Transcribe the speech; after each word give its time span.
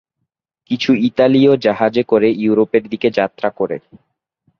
কিছু 0.71 0.91
ইতালীয় 1.07 1.53
জাহাজে 1.57 2.03
করে 2.03 2.27
ইউরোপের 2.37 2.83
দিকে 2.89 3.09
যাত্রা 3.11 3.49
করে। 3.49 3.77